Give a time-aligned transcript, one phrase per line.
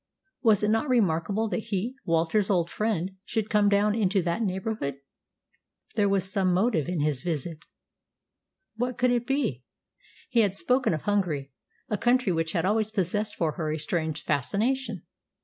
[0.41, 4.97] Was it not remarkable that he, Walter's old friend, should come down into that neighbourhood?
[5.93, 7.67] There was some motive in his visit!
[8.75, 9.63] What could it be?
[10.27, 11.51] He had spoken of Hungary,
[11.87, 15.03] a country which had always possessed for her a strange fascination.